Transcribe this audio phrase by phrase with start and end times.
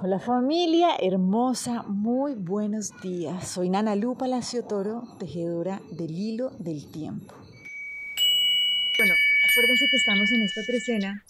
[0.00, 3.48] Hola familia hermosa, muy buenos días.
[3.48, 7.34] Soy Nana Lu Palacio Toro, tejedora del hilo del tiempo.
[8.96, 9.14] Bueno,
[9.50, 11.24] acuérdense que estamos en esta trecena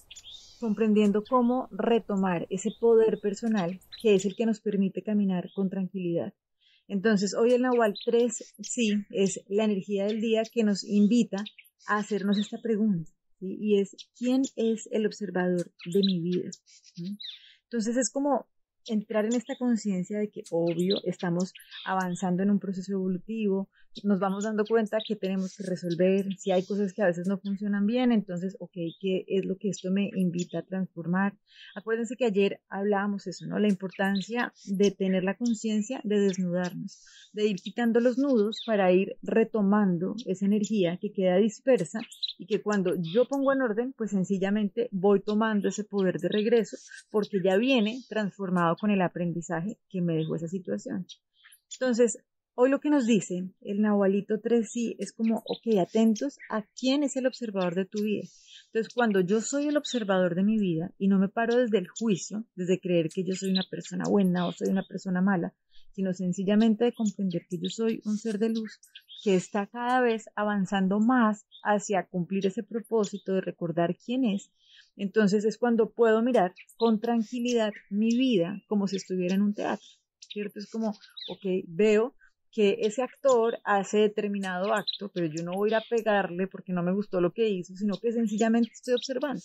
[0.61, 6.35] comprendiendo cómo retomar ese poder personal que es el que nos permite caminar con tranquilidad.
[6.89, 11.43] Entonces, hoy el Nahual 3 sí es la energía del día que nos invita
[11.87, 13.11] a hacernos esta pregunta,
[13.41, 16.50] y es, ¿quién es el observador de mi vida?
[17.71, 18.46] Entonces es como
[18.89, 21.53] entrar en esta conciencia de que, obvio, estamos
[21.85, 23.68] avanzando en un proceso evolutivo,
[24.04, 27.39] nos vamos dando cuenta que tenemos que resolver, si hay cosas que a veces no
[27.39, 31.36] funcionan bien, entonces, ok, ¿qué es lo que esto me invita a transformar?
[31.75, 33.58] Acuérdense que ayer hablábamos eso, ¿no?
[33.58, 39.16] La importancia de tener la conciencia de desnudarnos, de ir quitando los nudos para ir
[39.22, 42.00] retomando esa energía que queda dispersa
[42.39, 46.77] y que cuando yo pongo en orden, pues sencillamente voy tomando ese poder de regreso
[47.11, 51.06] porque ya viene transformado con el aprendizaje que me dejó esa situación.
[51.75, 52.19] Entonces,
[52.61, 57.05] Hoy lo que nos dice el Nahualito 3 sí es como, ok, atentos a quién
[57.05, 58.27] es el observador de tu vida.
[58.67, 61.86] Entonces, cuando yo soy el observador de mi vida y no me paro desde el
[61.86, 65.55] juicio, desde creer que yo soy una persona buena o soy una persona mala,
[65.92, 68.80] sino sencillamente de comprender que yo soy un ser de luz
[69.22, 74.50] que está cada vez avanzando más hacia cumplir ese propósito de recordar quién es,
[74.98, 79.86] entonces es cuando puedo mirar con tranquilidad mi vida como si estuviera en un teatro,
[80.20, 80.58] ¿cierto?
[80.58, 80.90] Es como,
[81.30, 82.14] ok, veo
[82.50, 86.72] que ese actor hace determinado acto, pero yo no voy a ir a pegarle porque
[86.72, 89.42] no me gustó lo que hizo, sino que sencillamente estoy observando.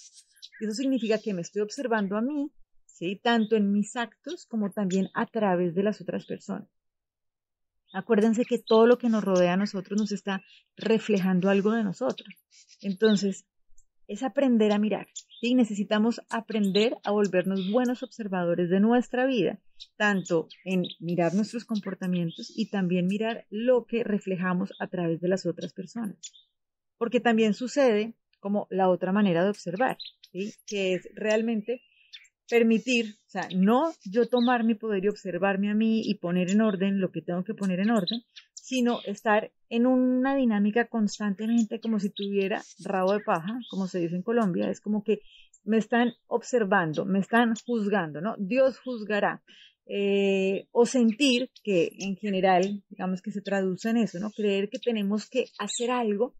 [0.60, 2.52] Eso significa que me estoy observando a mí,
[2.86, 3.20] ¿sí?
[3.22, 6.68] tanto en mis actos como también a través de las otras personas.
[7.94, 10.44] Acuérdense que todo lo que nos rodea a nosotros nos está
[10.76, 12.28] reflejando algo de nosotros.
[12.82, 13.46] Entonces,
[14.08, 15.08] es aprender a mirar.
[15.40, 15.56] ¿sí?
[15.56, 19.60] Necesitamos aprender a volvernos buenos observadores de nuestra vida,
[19.98, 25.46] tanto en mirar nuestros comportamientos y también mirar lo que reflejamos a través de las
[25.46, 26.18] otras personas.
[26.98, 29.98] Porque también sucede como la otra manera de observar,
[30.66, 31.82] que es realmente
[32.50, 36.62] permitir, o sea, no yo tomar mi poder y observarme a mí y poner en
[36.62, 38.22] orden lo que tengo que poner en orden,
[38.64, 44.16] sino estar en una dinámica constantemente como si tuviera rabo de paja, como se dice
[44.16, 45.20] en Colombia, es como que
[45.66, 48.36] me están observando, me están juzgando, ¿no?
[48.38, 49.44] Dios juzgará.
[49.86, 54.32] Eh, o sentir que en general, digamos que se traduce en eso, ¿no?
[54.32, 56.34] Creer que tenemos que hacer algo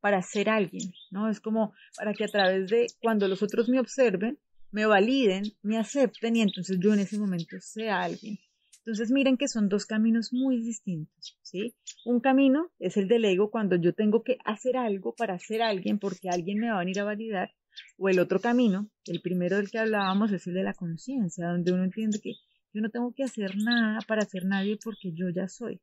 [0.00, 1.28] para ser alguien, ¿no?
[1.28, 4.36] Es como para que a través de cuando los otros me observen,
[4.72, 8.40] me validen, me acepten y entonces yo en ese momento sea alguien.
[8.84, 11.76] Entonces miren que son dos caminos muy distintos, ¿sí?
[12.04, 16.00] Un camino es el del ego cuando yo tengo que hacer algo para ser alguien
[16.00, 17.52] porque alguien me va a venir a validar,
[17.96, 21.72] o el otro camino, el primero del que hablábamos es el de la conciencia, donde
[21.72, 22.32] uno entiende que
[22.74, 25.80] yo no tengo que hacer nada para ser nadie porque yo ya soy.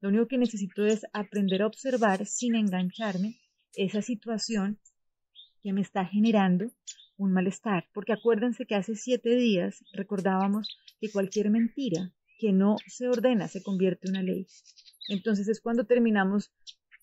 [0.00, 3.36] Lo único que necesito es aprender a observar sin engancharme
[3.74, 4.80] esa situación
[5.62, 6.72] que me está generando
[7.16, 10.68] un malestar, porque acuérdense que hace siete días recordábamos
[11.00, 14.46] que cualquier mentira que no se ordena se convierte en una ley.
[15.08, 16.52] Entonces es cuando terminamos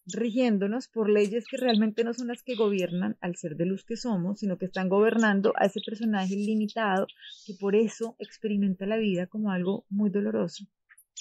[0.08, 3.98] rigiéndonos por leyes que realmente no son las que gobiernan al ser de luz que
[3.98, 7.08] somos, sino que están gobernando a ese personaje limitado
[7.46, 10.66] que por eso experimenta la vida como algo muy doloroso.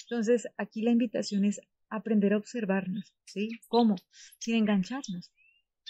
[0.03, 3.49] Entonces aquí la invitación es aprender a observarnos, ¿sí?
[3.67, 3.95] ¿Cómo?
[4.39, 5.31] Sin engancharnos.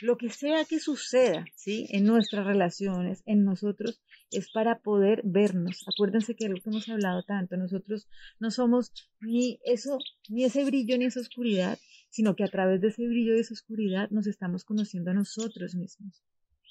[0.01, 1.87] Lo que sea que suceda, ¿sí?
[1.89, 5.83] En nuestras relaciones, en nosotros, es para poder vernos.
[5.87, 8.07] Acuérdense que lo que hemos hablado tanto, nosotros
[8.39, 8.91] no somos
[9.21, 9.97] ni eso,
[10.29, 13.53] ni ese brillo, ni esa oscuridad, sino que a través de ese brillo y esa
[13.53, 16.23] oscuridad nos estamos conociendo a nosotros mismos.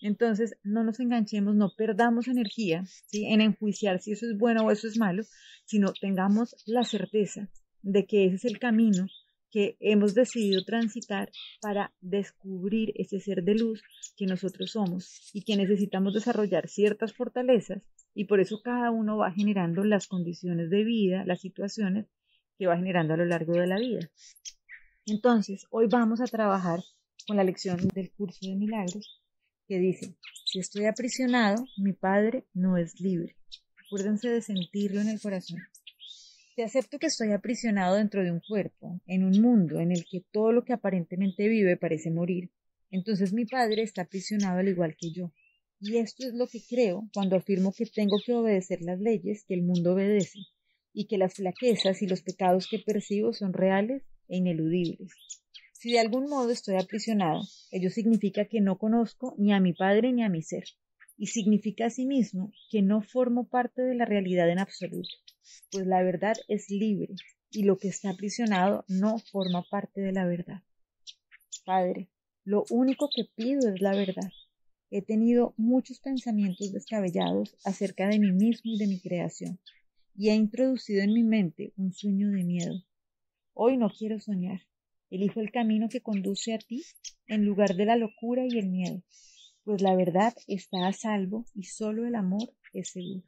[0.03, 3.27] Entonces, no nos enganchemos, no perdamos energía ¿sí?
[3.27, 5.25] en enjuiciar si eso es bueno o eso es malo,
[5.65, 7.49] sino tengamos la certeza
[7.83, 9.07] de que ese es el camino
[9.51, 11.31] que hemos decidido transitar
[11.61, 13.83] para descubrir ese ser de luz
[14.17, 17.83] que nosotros somos y que necesitamos desarrollar ciertas fortalezas
[18.15, 22.07] y por eso cada uno va generando las condiciones de vida, las situaciones
[22.59, 24.11] que va generando a lo largo de la vida.
[25.05, 26.81] Entonces, hoy vamos a trabajar
[27.27, 29.23] con la lección del curso de milagros
[29.69, 33.37] que dice, si estoy aprisionado, mi Padre no es libre.
[33.87, 35.59] Acuérdense de sentirlo en el corazón.
[36.57, 40.25] Te acepto que estoy aprisionado dentro de un cuerpo, en un mundo en el que
[40.33, 42.51] todo lo que aparentemente vive parece morir.
[42.91, 45.35] Entonces mi padre está aprisionado al igual que yo.
[45.81, 49.53] Y esto es lo que creo cuando afirmo que tengo que obedecer las leyes que
[49.53, 50.39] el mundo obedece,
[50.95, 55.13] y que las flaquezas y los pecados que percibo son reales e ineludibles.
[55.75, 60.11] Si de algún modo estoy aprisionado, ello significa que no conozco ni a mi padre
[60.11, 60.65] ni a mi ser.
[61.19, 65.17] y significa asimismo que no formo parte de la realidad en absoluto,
[65.71, 67.15] pues la verdad es libre
[67.51, 70.63] y lo que está aprisionado no forma parte de la verdad.
[71.65, 72.09] Padre,
[72.45, 74.31] lo único que pido es la verdad.
[74.91, 79.59] He tenido muchos pensamientos descabellados acerca de mí mismo y de mi creación,
[80.15, 82.85] y he introducido en mi mente un sueño de miedo.
[83.53, 84.61] Hoy no quiero soñar.
[85.11, 86.83] Elijo el camino que conduce a ti
[87.27, 89.03] en lugar de la locura y el miedo,
[89.65, 93.25] pues la verdad está a salvo y solo el amor es seguro.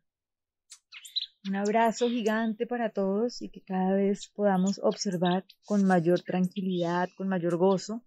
[1.48, 7.26] Un abrazo gigante para todos y que cada vez podamos observar con mayor tranquilidad, con
[7.26, 8.04] mayor gozo,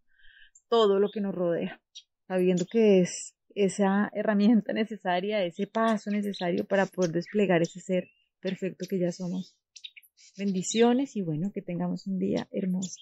[0.69, 1.81] todo lo que nos rodea,
[2.27, 8.09] sabiendo que es esa herramienta necesaria, ese paso necesario para poder desplegar ese ser
[8.39, 9.57] perfecto que ya somos.
[10.37, 13.01] Bendiciones y bueno, que tengamos un día hermoso.